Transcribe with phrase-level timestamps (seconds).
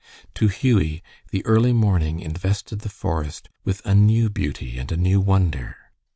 [0.33, 5.21] To Hughie, the early morning invested the forest with a new beauty and a new
[5.21, 5.75] wonder.